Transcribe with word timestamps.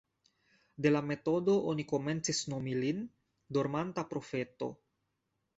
De 0.85 0.91
la 0.93 1.01
metodo 1.09 1.57
oni 1.73 1.85
komencis 1.93 2.41
nomi 2.55 2.75
lin 2.79 3.05
dormanta 3.59 4.07
profeto. 4.15 4.73